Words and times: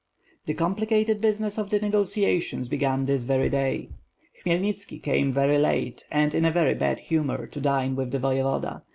The 0.47 0.55
complicated 0.55 1.21
business 1.21 1.59
of 1.59 1.69
the 1.69 1.77
negotiations 1.77 2.67
began 2.67 3.05
this 3.05 3.23
very 3.25 3.49
day. 3.49 3.89
Khmyelnitski 4.43 4.99
came 5.03 5.31
very 5.31 5.59
late 5.59 6.07
and 6.09 6.33
in 6.33 6.43
a 6.43 6.49
very 6.51 6.73
bad 6.73 7.01
humor 7.01 7.45
to 7.45 7.61
dine 7.61 7.95
with 7.95 8.09
the 8.09 8.17
Voyevoda. 8.17 8.81